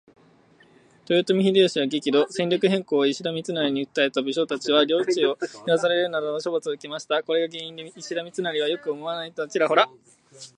[1.07, 2.25] 豊臣秀吉は激怒。
[2.31, 7.21] 戦略変更を石田三成に訴えた武将達は領地を減らされるなどの処罰を受けました。
[7.21, 9.87] これが原因で石田三成を良く思わない人たちもちらほら。